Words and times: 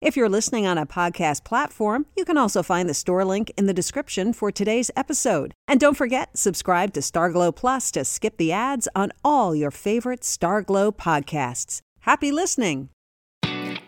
If 0.00 0.16
you're 0.16 0.30
listening 0.30 0.66
on 0.66 0.78
a 0.78 0.86
podcast 0.86 1.44
platform, 1.44 2.06
you 2.16 2.24
can 2.24 2.38
also 2.38 2.62
find 2.62 2.88
the 2.88 2.94
store 2.94 3.22
link 3.22 3.52
in 3.58 3.66
the 3.66 3.74
description 3.74 4.32
for 4.32 4.50
today's 4.50 4.90
episode. 4.96 5.52
And 5.68 5.78
don't 5.78 5.96
forget, 5.96 6.38
subscribe 6.38 6.94
to 6.94 7.00
Starglow 7.00 7.54
Plus 7.54 7.90
to 7.90 8.06
skip 8.06 8.38
the 8.38 8.50
ads 8.50 8.88
on 8.96 9.12
all 9.22 9.54
your 9.54 9.70
favorite 9.70 10.20
Starglow 10.22 10.96
podcasts. 10.96 11.82
Happy 12.00 12.32
listening! 12.32 12.88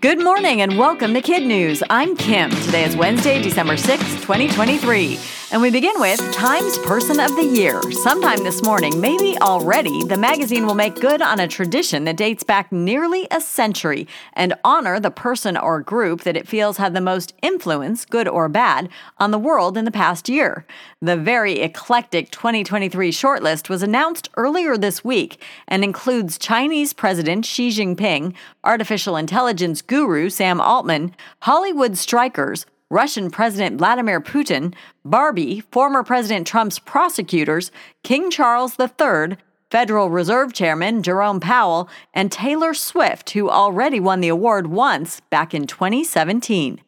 Good 0.03 0.23
morning 0.23 0.61
and 0.61 0.77
welcome 0.77 1.15
to 1.15 1.23
KidNuz. 1.23 1.83
I'm 1.89 2.15
Kim. 2.17 2.51
Today 2.51 2.84
is 2.84 2.95
Wednesday, 2.95 3.41
December 3.41 3.77
6th, 3.77 4.20
2023. 4.20 5.41
And 5.52 5.61
we 5.61 5.70
begin 5.70 6.01
with 6.01 6.19
Times 6.33 6.79
Person 6.79 7.20
of 7.20 7.37
the 7.37 7.45
Year. 7.45 7.83
Sometime 7.92 8.42
this 8.42 8.62
morning, 8.62 8.98
maybe 9.02 9.37
already, 9.42 10.02
the 10.05 10.16
magazine 10.16 10.66
will 10.66 10.75
make 10.75 10.95
good 10.95 11.20
on 11.20 11.38
a 11.38 11.47
tradition 11.47 12.05
that 12.05 12.16
dates 12.16 12.42
back 12.42 12.73
nearly 12.73 13.28
a 13.30 13.38
century 13.38 14.09
and 14.33 14.55
honor 14.65 14.98
the 14.98 15.11
person 15.11 15.59
or 15.59 15.83
group 15.83 16.23
that 16.23 16.38
it 16.38 16.48
feels 16.48 16.78
had 16.78 16.95
the 16.95 17.02
most 17.02 17.34
influence, 17.42 18.06
good 18.06 18.27
or 18.27 18.48
bad, 18.48 18.88
on 19.19 19.30
the 19.30 19.38
world 19.38 19.77
in 19.77 19.84
the 19.84 19.91
past 19.91 20.27
year. 20.27 20.65
The 21.02 21.19
very 21.19 21.61
eclectic 21.61 22.30
2023 22.30 23.12
shortlist 23.12 23.69
was 23.69 23.83
announced 23.83 24.30
earlier 24.39 24.78
this 24.78 25.05
week 25.05 25.39
and 25.69 25.84
includes 25.84 26.39
Chinese 26.39 26.95
President 26.95 27.45
Xi 27.45 27.69
Jinping, 27.69 28.33
artificial 28.64 29.19
intelligence 29.19 29.83
guru 29.83 30.30
Sam 30.30 30.62
Altman, 30.62 31.14
Hollywood 31.41 31.98
strikers, 31.98 32.64
Russian 32.93 33.31
President 33.31 33.79
Vladimir 33.79 34.21
Putin, 34.21 34.75
Barbie, 35.03 35.61
former 35.73 36.03
President 36.03 36.47
Trump's 36.47 36.79
prosecutors, 36.79 37.73
King 38.03 38.31
Charles 38.31 38.77
III, 38.79 39.39
Federal 39.71 40.11
Reserve 40.11 40.53
Chairman 40.53 41.03
Jerome 41.03 41.41
Powell, 41.41 41.89
and 42.13 42.31
Taylor 42.31 42.75
Swift, 42.75 43.31
who 43.31 43.48
already 43.48 43.98
won 43.98 44.20
the 44.20 44.29
award 44.29 44.67
once 44.67 45.20
back 45.31 45.55
in 45.55 45.67
2017. 45.67 46.83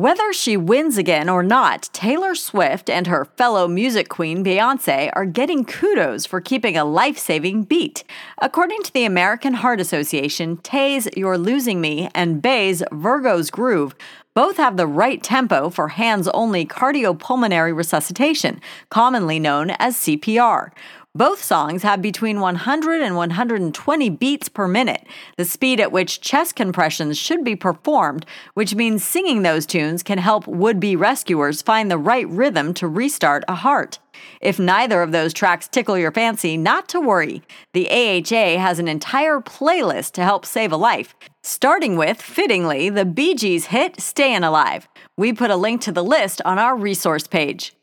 Whether 0.00 0.32
she 0.32 0.56
wins 0.56 0.96
again 0.96 1.28
or 1.28 1.42
not, 1.42 1.90
Taylor 1.92 2.34
Swift 2.34 2.88
and 2.88 3.06
her 3.06 3.26
fellow 3.26 3.68
music 3.68 4.08
queen 4.08 4.42
Beyonce 4.42 5.10
are 5.12 5.26
getting 5.26 5.62
kudos 5.62 6.24
for 6.24 6.40
keeping 6.40 6.74
a 6.74 6.86
life 6.86 7.18
saving 7.18 7.64
beat. 7.64 8.02
According 8.40 8.82
to 8.84 8.94
the 8.94 9.04
American 9.04 9.52
Heart 9.52 9.78
Association, 9.78 10.56
Tay's 10.56 11.06
You're 11.18 11.36
Losing 11.36 11.82
Me 11.82 12.08
and 12.14 12.40
Bey's 12.40 12.82
Virgo's 12.90 13.50
Groove 13.50 13.94
both 14.32 14.56
have 14.56 14.78
the 14.78 14.86
right 14.86 15.22
tempo 15.22 15.68
for 15.68 15.88
hands 15.88 16.28
only 16.28 16.64
cardiopulmonary 16.64 17.76
resuscitation, 17.76 18.58
commonly 18.88 19.38
known 19.38 19.68
as 19.78 19.96
CPR. 19.96 20.70
Both 21.14 21.42
songs 21.42 21.82
have 21.82 22.00
between 22.00 22.38
100 22.38 23.02
and 23.02 23.16
120 23.16 24.10
beats 24.10 24.48
per 24.48 24.68
minute, 24.68 25.04
the 25.36 25.44
speed 25.44 25.80
at 25.80 25.90
which 25.90 26.20
chest 26.20 26.54
compressions 26.54 27.18
should 27.18 27.42
be 27.42 27.56
performed, 27.56 28.24
which 28.54 28.76
means 28.76 29.02
singing 29.02 29.42
those 29.42 29.66
tunes 29.66 30.04
can 30.04 30.18
help 30.18 30.46
would 30.46 30.78
be 30.78 30.94
rescuers 30.94 31.62
find 31.62 31.90
the 31.90 31.98
right 31.98 32.28
rhythm 32.28 32.72
to 32.74 32.86
restart 32.86 33.42
a 33.48 33.56
heart. 33.56 33.98
If 34.40 34.60
neither 34.60 35.02
of 35.02 35.10
those 35.10 35.34
tracks 35.34 35.66
tickle 35.66 35.98
your 35.98 36.12
fancy, 36.12 36.56
not 36.56 36.88
to 36.90 37.00
worry. 37.00 37.42
The 37.72 37.90
AHA 37.90 38.60
has 38.60 38.78
an 38.78 38.86
entire 38.86 39.40
playlist 39.40 40.12
to 40.12 40.22
help 40.22 40.46
save 40.46 40.70
a 40.70 40.76
life, 40.76 41.16
starting 41.42 41.96
with, 41.96 42.22
fittingly, 42.22 42.88
the 42.88 43.04
Bee 43.04 43.34
Gees 43.34 43.66
hit 43.66 44.00
Stayin' 44.00 44.44
Alive. 44.44 44.88
We 45.16 45.32
put 45.32 45.50
a 45.50 45.56
link 45.56 45.80
to 45.82 45.92
the 45.92 46.04
list 46.04 46.40
on 46.44 46.60
our 46.60 46.76
resource 46.76 47.26
page. 47.26 47.74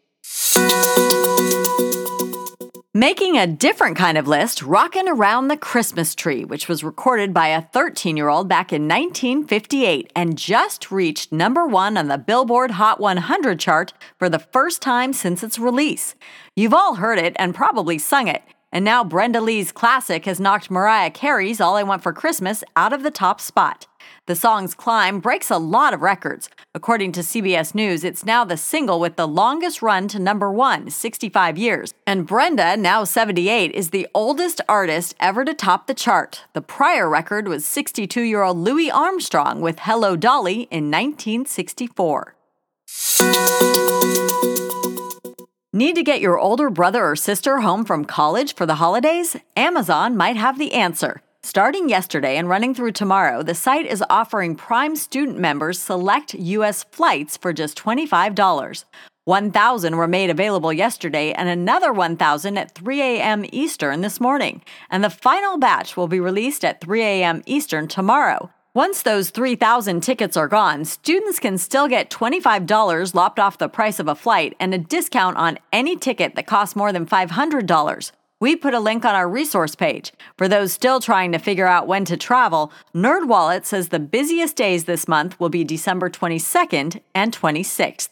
Making 2.97 3.37
a 3.37 3.45
different 3.45 3.95
kind 3.95 4.17
of 4.17 4.27
list, 4.27 4.63
Rockin' 4.63 5.07
Around 5.07 5.49
the 5.49 5.55
Christmas 5.55 6.15
Tree, 6.15 6.43
which 6.43 6.67
was 6.67 6.83
recorded 6.83 7.31
by 7.31 7.49
a 7.49 7.61
13 7.61 8.17
year 8.17 8.27
old 8.27 8.49
back 8.49 8.73
in 8.73 8.87
1958 8.87 10.11
and 10.15 10.35
just 10.35 10.89
reached 10.89 11.31
number 11.31 11.67
one 11.67 11.95
on 11.95 12.07
the 12.07 12.17
Billboard 12.17 12.71
Hot 12.71 12.99
100 12.99 13.59
chart 13.59 13.93
for 14.17 14.29
the 14.29 14.39
first 14.39 14.81
time 14.81 15.13
since 15.13 15.43
its 15.43 15.59
release. 15.59 16.15
You've 16.55 16.73
all 16.73 16.95
heard 16.95 17.19
it 17.19 17.35
and 17.37 17.53
probably 17.53 17.99
sung 17.99 18.27
it. 18.27 18.41
And 18.71 18.83
now 18.83 19.03
Brenda 19.03 19.39
Lee's 19.39 19.71
classic 19.71 20.25
has 20.25 20.39
knocked 20.39 20.69
Mariah 20.69 21.11
Carey's 21.11 21.61
All 21.61 21.75
I 21.75 21.83
Want 21.83 22.03
for 22.03 22.11
Christmas 22.11 22.63
out 22.75 22.93
of 22.93 23.03
the 23.03 23.11
top 23.11 23.39
spot. 23.39 23.87
The 24.25 24.35
song's 24.35 24.73
climb 24.73 25.19
breaks 25.19 25.49
a 25.49 25.57
lot 25.57 25.93
of 25.93 26.01
records. 26.01 26.49
According 26.75 27.13
to 27.13 27.21
CBS 27.21 27.73
News, 27.73 28.03
it's 28.03 28.25
now 28.25 28.43
the 28.43 28.57
single 28.57 28.99
with 28.99 29.15
the 29.15 29.27
longest 29.27 29.81
run 29.81 30.09
to 30.09 30.19
number 30.19 30.51
one, 30.51 30.89
65 30.89 31.57
years. 31.57 31.93
And 32.05 32.27
Brenda, 32.27 32.75
now 32.75 33.05
78, 33.05 33.71
is 33.71 33.91
the 33.91 34.07
oldest 34.13 34.59
artist 34.67 35.15
ever 35.19 35.45
to 35.45 35.53
top 35.53 35.87
the 35.87 35.93
chart. 35.93 36.43
The 36.53 36.61
prior 36.61 37.09
record 37.09 37.47
was 37.47 37.65
62 37.65 38.21
year 38.21 38.43
old 38.43 38.57
Louis 38.57 38.91
Armstrong 38.91 39.61
with 39.61 39.79
Hello 39.79 40.17
Dolly 40.17 40.67
in 40.69 40.91
1964. 40.91 42.35
Need 45.77 45.93
to 45.97 46.01
get 46.01 46.21
your 46.21 46.39
older 46.39 46.71
brother 46.71 47.05
or 47.05 47.15
sister 47.15 47.59
home 47.59 47.85
from 47.85 48.03
college 48.03 48.55
for 48.55 48.65
the 48.65 48.81
holidays? 48.81 49.37
Amazon 49.55 50.17
might 50.17 50.35
have 50.35 50.57
the 50.57 50.73
answer. 50.73 51.21
Starting 51.43 51.87
yesterday 51.87 52.35
and 52.37 52.49
running 52.49 52.73
through 52.73 52.93
tomorrow, 52.93 53.43
the 53.43 53.53
site 53.53 53.85
is 53.85 54.03
offering 54.09 54.55
Prime 54.55 54.95
student 54.95 55.37
members 55.37 55.77
select 55.77 56.33
U.S. 56.33 56.83
flights 56.85 57.37
for 57.37 57.53
just 57.53 57.77
$25. 57.77 58.85
1,000 59.25 59.97
were 59.97 60.07
made 60.07 60.31
available 60.31 60.73
yesterday 60.73 61.31
and 61.31 61.47
another 61.47 61.93
1,000 61.93 62.57
at 62.57 62.73
3 62.73 62.99
a.m. 62.99 63.45
Eastern 63.51 64.01
this 64.01 64.19
morning. 64.19 64.63
And 64.89 65.03
the 65.03 65.11
final 65.11 65.59
batch 65.59 65.95
will 65.95 66.07
be 66.07 66.19
released 66.19 66.65
at 66.65 66.81
3 66.81 67.03
a.m. 67.03 67.43
Eastern 67.45 67.87
tomorrow. 67.87 68.49
Once 68.77 69.01
those 69.01 69.31
3,000 69.31 70.01
tickets 70.01 70.37
are 70.37 70.47
gone, 70.47 70.85
students 70.85 71.39
can 71.39 71.57
still 71.57 71.87
get 71.87 72.11
$25 72.11 73.15
lopped 73.15 73.39
off 73.39 73.57
the 73.57 73.67
price 73.67 73.97
of 73.99 74.07
a 74.07 74.13
flight 74.13 74.55
and 74.59 74.71
a 74.71 74.77
discount 74.77 75.35
on 75.35 75.57
any 75.73 75.95
ticket 75.95 76.35
that 76.35 76.45
costs 76.45 76.75
more 76.75 76.93
than 76.93 77.03
$500. 77.03 78.11
We 78.39 78.55
put 78.55 78.75
a 78.75 78.79
link 78.79 79.03
on 79.03 79.15
our 79.15 79.27
resource 79.27 79.73
page. 79.73 80.13
For 80.37 80.47
those 80.47 80.73
still 80.73 80.99
trying 80.99 81.31
to 81.31 81.39
figure 81.39 81.65
out 81.65 81.87
when 81.87 82.05
to 82.05 82.15
travel, 82.17 82.71
NerdWallet 82.93 83.65
says 83.65 83.89
the 83.89 83.97
busiest 83.97 84.55
days 84.55 84.85
this 84.85 85.07
month 85.07 85.39
will 85.39 85.49
be 85.49 85.63
December 85.63 86.07
22nd 86.11 87.01
and 87.15 87.35
26th. 87.35 88.09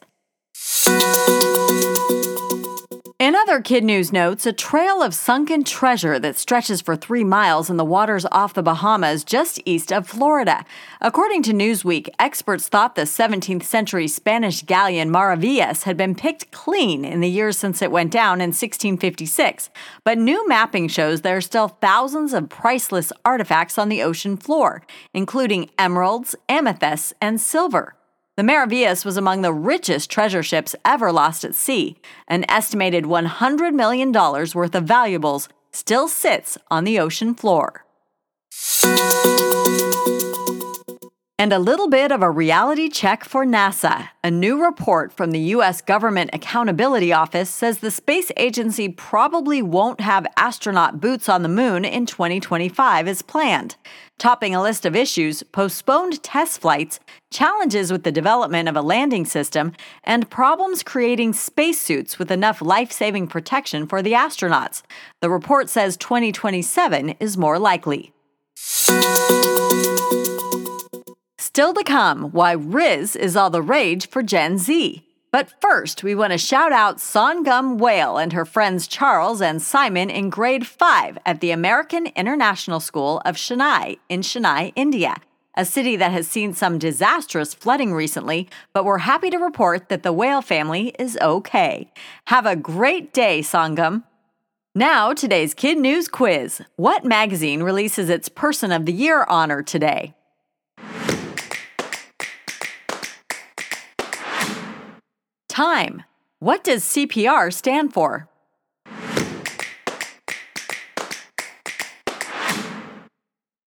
Other 3.48 3.62
KidNuz 3.62 4.12
notes, 4.12 4.48
a 4.48 4.52
trail 4.52 5.04
of 5.04 5.14
sunken 5.14 5.64
treasure 5.64 6.18
that 6.18 6.36
stretches 6.36 6.82
for 6.82 6.96
three 6.96 7.24
miles 7.24 7.70
in 7.70 7.78
the 7.78 7.86
waters 7.86 8.26
off 8.32 8.56
the 8.56 8.64
Bahamas 8.64 9.24
just 9.24 9.62
east 9.66 9.94
of 9.94 10.08
Florida. 10.08 10.66
According 11.00 11.44
to 11.44 11.54
Newsweek, 11.54 12.10
experts 12.18 12.68
thought 12.68 12.96
the 12.96 13.04
17th 13.04 13.62
century 13.62 14.08
Spanish 14.08 14.64
galleon 14.64 15.12
Maravillas 15.12 15.84
had 15.84 15.96
been 15.96 16.16
picked 16.16 16.50
clean 16.50 17.06
in 17.06 17.20
the 17.20 17.30
years 17.30 17.56
since 17.56 17.84
it 17.84 17.92
went 17.92 18.12
down 18.12 18.42
in 18.42 18.48
1656. 18.48 19.70
But 20.04 20.18
new 20.18 20.48
mapping 20.48 20.88
shows 20.88 21.22
there 21.22 21.38
are 21.38 21.42
still 21.42 21.68
thousands 21.68 22.34
of 22.34 22.50
priceless 22.50 23.14
artifacts 23.24 23.78
on 23.78 23.90
the 23.90 24.02
ocean 24.02 24.38
floor, 24.38 24.82
including 25.14 25.70
emeralds, 25.78 26.34
amethysts, 26.50 27.14
and 27.22 27.40
silver. 27.40 27.94
The 28.38 28.44
Maravillas 28.44 29.06
was 29.06 29.16
among 29.16 29.44
the 29.44 29.54
richest 29.54 30.10
treasure 30.10 30.44
ships 30.44 30.76
ever 30.84 31.10
lost 31.10 31.46
at 31.46 31.56
sea. 31.56 31.96
An 32.28 32.44
estimated 32.50 33.06
$100 33.06 33.74
million 33.74 34.12
worth 34.12 34.76
of 34.76 34.84
valuables 34.84 35.48
still 35.72 36.10
sits 36.10 36.58
on 36.70 36.84
the 36.84 37.00
ocean 37.00 37.34
floor. 37.34 37.85
And 41.38 41.52
a 41.52 41.60
little 41.60 41.90
bit 41.90 42.14
of 42.14 42.22
a 42.22 42.32
reality 42.32 42.88
check 42.88 43.26
for 43.26 43.46
NASA. 43.46 44.08
A 44.24 44.32
new 44.32 44.64
report 44.64 45.12
from 45.12 45.32
the 45.32 45.40
U.S. 45.56 45.82
Government 45.82 46.30
Accountability 46.32 47.12
Office 47.12 47.50
says 47.50 47.80
the 47.80 47.92
space 47.92 48.32
agency 48.38 48.88
probably 48.88 49.62
won't 49.62 50.00
have 50.00 50.26
astronaut 50.38 51.02
boots 51.02 51.28
on 51.28 51.44
the 51.44 51.50
moon 51.50 51.84
in 51.84 52.06
2025 52.06 53.10
as 53.10 53.22
planned. 53.22 53.76
Topping 54.18 54.56
a 54.56 54.62
list 54.62 54.86
of 54.86 54.96
issues, 54.96 55.44
postponed 55.44 56.24
test 56.24 56.62
flights, 56.62 57.02
challenges 57.32 57.92
with 57.92 58.04
the 58.04 58.14
development 58.14 58.70
of 58.70 58.78
a 58.78 58.82
landing 58.82 59.26
system, 59.26 59.74
and 60.06 60.30
problems 60.30 60.84
creating 60.84 61.34
spacesuits 61.34 62.18
with 62.18 62.32
enough 62.32 62.62
life 62.62 62.94
saving 62.94 63.28
protection 63.28 63.88
for 63.88 64.02
the 64.02 64.14
astronauts. 64.14 64.84
The 65.20 65.30
report 65.30 65.70
says 65.70 65.98
2027 65.98 67.10
is 67.20 67.36
more 67.36 67.60
likely. 67.60 68.14
Still 71.56 71.74
to 71.74 71.86
come, 71.86 72.32
why 72.32 72.54
Rizz 72.54 73.16
is 73.16 73.38
all 73.38 73.50
the 73.50 73.62
rage 73.62 74.10
for 74.10 74.22
Gen 74.22 74.58
Z. 74.58 75.06
But 75.32 75.54
first, 75.62 76.04
we 76.04 76.14
want 76.14 76.34
to 76.34 76.38
shout 76.38 76.74
out 76.74 76.98
Sangam 76.98 77.78
Whale 77.78 78.18
and 78.18 78.34
her 78.34 78.44
friends 78.44 78.90
Charles 78.90 79.42
and 79.42 79.62
Simon 79.62 80.10
in 80.10 80.30
grade 80.30 80.68
5 80.68 81.18
at 81.26 81.40
the 81.40 81.52
American 81.52 82.08
International 82.08 82.82
School 82.82 83.22
of 83.24 83.38
Chennai 83.38 84.00
in 84.10 84.20
Chennai, 84.20 84.74
India, 84.76 85.16
a 85.56 85.64
city 85.64 85.96
that 85.96 86.12
has 86.12 86.28
seen 86.28 86.54
some 86.54 86.78
disastrous 86.78 87.54
flooding 87.54 87.94
recently, 87.94 88.50
but 88.74 88.84
we're 88.84 89.08
happy 89.08 89.30
to 89.30 89.38
report 89.38 89.88
that 89.88 90.04
the 90.04 90.12
Whale 90.12 90.42
family 90.42 90.94
is 91.00 91.18
okay. 91.22 91.90
Have 92.26 92.46
a 92.46 92.58
great 92.58 93.14
day, 93.14 93.40
Sangam. 93.40 94.04
Now, 94.76 95.14
today's 95.14 95.56
KidNuz 95.56 96.12
quiz. 96.12 96.62
What 96.76 97.06
magazine 97.06 97.64
releases 97.64 98.10
its 98.10 98.28
Person 98.28 98.74
of 98.74 98.86
the 98.86 98.92
Year 98.92 99.26
honor 99.30 99.64
today? 99.64 100.16
Time. 105.56 106.04
What 106.40 106.66
does 106.66 106.84
CPR 106.84 107.54
stand 107.54 107.94
for? 107.94 108.28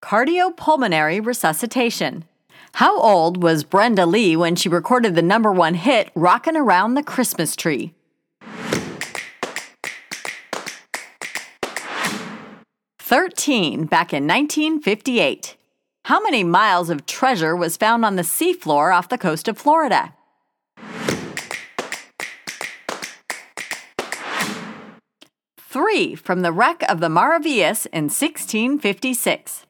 Cardiopulmonary 0.03 1.25
resuscitation. 1.25 2.27
How 2.75 3.01
old 3.01 3.43
was 3.43 3.65
Brenda 3.65 4.05
Lee 4.05 4.37
when 4.37 4.55
she 4.55 4.69
recorded 4.69 5.15
the 5.15 5.23
number 5.23 5.51
one 5.51 5.73
hit, 5.73 6.11
Rockin' 6.15 6.59
Around 6.59 6.93
the 6.93 7.03
Christmas 7.03 7.57
Tree? 7.57 7.95
Thirteen, 12.99 13.87
back 13.87 14.13
in 14.13 14.27
1958. 14.27 15.57
How 16.05 16.21
many 16.21 16.45
miles 16.45 16.91
of 16.91 17.07
treasure 17.07 17.57
was 17.57 17.79
found 17.79 18.05
on 18.05 18.17
the 18.17 18.23
seafloor 18.23 18.95
off 18.95 19.09
the 19.09 19.17
coast 19.17 19.49
of 19.49 19.57
Florida? 19.57 20.13
Three 25.71 26.15
from 26.15 26.41
the 26.41 26.51
wreck 26.51 26.83
of 26.89 27.01
the 27.01 27.11
Maravillas 27.11 27.87
in 27.93 28.05
1656. 28.05 29.67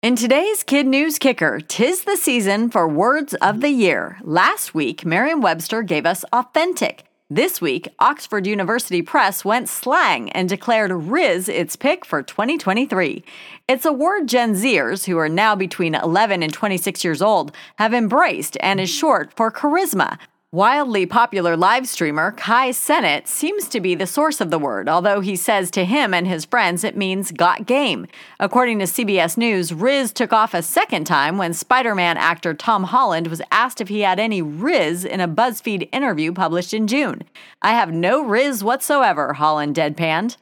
In 0.00 0.16
today's 0.16 0.64
KidNuz 0.64 1.20
Kicker, 1.20 1.60
tis 1.60 2.04
the 2.04 2.16
season 2.16 2.70
for 2.70 2.88
words 2.88 3.34
of 3.34 3.60
the 3.60 3.68
year. 3.68 4.16
Last 4.22 4.74
week, 4.74 5.04
Merriam 5.04 5.42
Webster 5.42 5.82
gave 5.82 6.06
us 6.06 6.24
authentic. 6.32 7.04
This 7.28 7.60
week, 7.60 7.86
Oxford 7.98 8.46
University 8.46 9.02
Press 9.02 9.44
went 9.44 9.68
slang 9.68 10.30
and 10.30 10.48
declared 10.48 10.90
Rizz 10.90 11.50
its 11.50 11.76
pick 11.76 12.06
for 12.06 12.22
2023. 12.22 13.22
It's 13.68 13.84
a 13.84 13.92
word 13.92 14.28
Gen 14.28 14.54
Zers, 14.54 15.04
who 15.04 15.18
are 15.18 15.28
now 15.28 15.54
between 15.54 15.94
11 15.94 16.42
and 16.42 16.50
26 16.50 17.04
years 17.04 17.20
old, 17.20 17.52
have 17.76 17.92
embraced 17.92 18.56
and 18.60 18.80
is 18.80 18.88
short 18.88 19.34
for 19.36 19.52
charisma. 19.52 20.18
Wildly 20.56 21.04
popular 21.04 21.54
live 21.54 21.86
streamer 21.86 22.32
Kai 22.32 22.70
Cenat 22.70 23.26
seems 23.26 23.68
to 23.68 23.78
be 23.78 23.94
the 23.94 24.06
source 24.06 24.40
of 24.40 24.48
the 24.48 24.58
word, 24.58 24.88
although 24.88 25.20
he 25.20 25.36
says 25.36 25.70
to 25.72 25.84
him 25.84 26.14
and 26.14 26.26
his 26.26 26.46
friends 26.46 26.82
it 26.82 26.96
means 26.96 27.30
got 27.30 27.66
game. 27.66 28.06
According 28.40 28.78
to 28.78 28.86
CBS 28.86 29.36
News, 29.36 29.70
Rizz 29.70 30.14
took 30.14 30.32
off 30.32 30.54
a 30.54 30.62
second 30.62 31.04
time 31.04 31.36
when 31.36 31.52
Spider 31.52 31.94
Man 31.94 32.16
actor 32.16 32.54
Tom 32.54 32.84
Holland 32.84 33.26
was 33.26 33.42
asked 33.50 33.82
if 33.82 33.88
he 33.88 34.00
had 34.00 34.18
any 34.18 34.40
Rizz 34.40 35.04
in 35.04 35.20
a 35.20 35.28
BuzzFeed 35.28 35.90
interview 35.92 36.32
published 36.32 36.72
in 36.72 36.86
June. 36.86 37.24
I 37.60 37.72
have 37.72 37.92
no 37.92 38.24
Rizz 38.24 38.62
whatsoever, 38.62 39.34
Holland 39.34 39.76
deadpanned. 39.76 40.38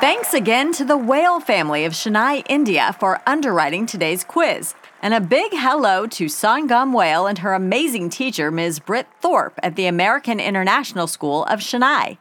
Thanks 0.00 0.34
again 0.34 0.72
to 0.72 0.84
the 0.84 0.96
Whale 0.96 1.38
family 1.38 1.84
of 1.84 1.92
Chennai, 1.92 2.44
India 2.48 2.96
for 2.98 3.20
underwriting 3.24 3.86
today's 3.86 4.24
quiz. 4.24 4.74
And 5.02 5.14
a 5.14 5.20
big 5.20 5.52
hello 5.54 6.06
to 6.08 6.26
Sangam 6.26 6.94
Whale 6.94 7.26
and 7.26 7.38
her 7.38 7.54
amazing 7.54 8.10
teacher, 8.10 8.50
Ms. 8.50 8.80
Britt 8.80 9.06
Thorpe, 9.22 9.58
at 9.62 9.74
the 9.74 9.86
American 9.86 10.38
International 10.38 11.06
School 11.06 11.44
of 11.44 11.60
Chennai. 11.60 12.18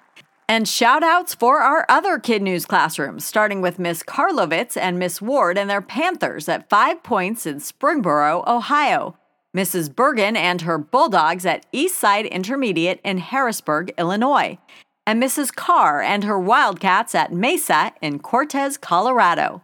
And 0.48 0.66
shout 0.66 1.04
outs 1.04 1.36
for 1.36 1.60
our 1.60 1.86
other 1.90 2.18
KidNuz 2.18 2.66
classrooms, 2.66 3.26
starting 3.26 3.60
with 3.60 3.80
Miss 3.80 4.02
Karlovitz 4.02 4.78
and 4.78 4.98
Miss 4.98 5.22
Ward 5.22 5.58
and 5.58 5.70
their 5.70 5.81
Panthers 5.81 6.48
at 6.48 6.70
Five 6.70 7.04
Points 7.04 7.46
in 7.46 7.58
Springboro, 7.58 8.48
Ohio. 8.48 9.18
Mrs. 9.56 9.94
Bergen 9.94 10.38
and 10.38 10.62
her 10.62 10.78
Bulldogs 10.78 11.46
at 11.46 11.66
Eastside 11.74 12.31
Intermediate 12.31 13.02
in 13.04 13.18
Harrisburg, 13.18 13.94
Illinois. 13.98 14.58
And 15.06 15.22
Mrs. 15.22 15.54
Carr 15.54 16.02
and 16.02 16.24
her 16.24 16.40
Wildcats 16.40 17.14
at 17.14 17.34
Mesa 17.34 17.92
in 18.02 18.20
Cortez, 18.20 18.78
Colorado. 18.78 19.64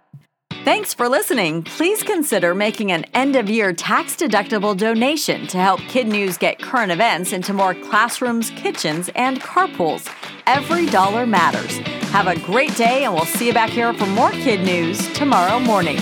Thanks 0.65 0.95
for 0.95 1.07
listening. 1.07 1.61
Please 1.61 2.01
consider 2.01 2.55
making 2.55 2.91
an 2.91 3.05
end 3.13 3.35
of 3.35 3.51
year 3.51 3.71
tax 3.71 4.15
deductible 4.15 4.75
donation 4.75 5.45
to 5.45 5.59
help 5.59 5.79
KidNuz 5.81 6.39
get 6.39 6.57
current 6.57 6.91
events 6.91 7.33
into 7.33 7.53
more 7.53 7.75
classrooms, 7.75 8.49
kitchens, 8.49 9.11
and 9.13 9.39
carpools. 9.39 10.11
Every 10.47 10.87
dollar 10.87 11.27
matters. 11.27 11.77
Have 12.09 12.25
a 12.25 12.39
great 12.39 12.75
day, 12.75 13.03
and 13.03 13.13
we'll 13.13 13.25
see 13.25 13.45
you 13.45 13.53
back 13.53 13.69
here 13.69 13.93
for 13.93 14.07
more 14.07 14.31
KidNuz 14.31 15.13
tomorrow 15.13 15.59
morning. 15.59 15.97